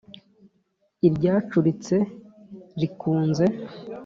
iryacuritse 1.07 1.95
rikunze 2.79 3.45